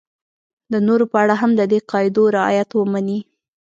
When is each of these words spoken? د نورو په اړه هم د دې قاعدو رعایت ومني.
د 0.71 0.73
نورو 0.87 1.05
په 1.11 1.17
اړه 1.23 1.35
هم 1.41 1.51
د 1.59 1.61
دې 1.71 1.79
قاعدو 1.91 2.23
رعایت 2.37 2.69
ومني. 2.73 3.19